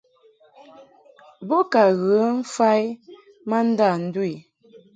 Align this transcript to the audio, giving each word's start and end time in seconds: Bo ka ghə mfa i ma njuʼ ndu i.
Bo 1.47 1.59
ka 1.71 1.83
ghə 2.01 2.21
mfa 2.39 2.69
i 2.83 2.85
ma 3.49 3.57
njuʼ 3.71 3.93
ndu 4.05 4.21
i. 4.33 4.35